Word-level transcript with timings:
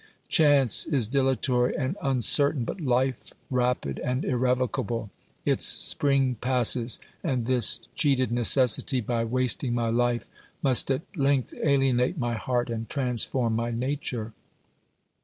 Chance 0.29 0.87
is 0.87 1.07
dilatory 1.07 1.77
and 1.77 1.95
uncertain, 2.01 2.63
but 2.65 2.81
life 2.81 3.33
rapid 3.51 3.99
and 3.99 4.25
irrevocable; 4.25 5.11
its 5.45 5.63
spring 5.67 6.33
passes, 6.41 6.97
and 7.23 7.45
this 7.45 7.79
cheated 7.95 8.31
necessity, 8.31 8.99
by 8.99 9.23
wasting 9.23 9.75
my 9.75 9.89
life, 9.89 10.27
must 10.63 10.89
at 10.89 11.03
length 11.15 11.53
alienate 11.63 12.17
my 12.17 12.33
heart 12.33 12.71
and 12.71 12.89
transform 12.89 13.55
my 13.55 13.69
nature. 13.69 14.33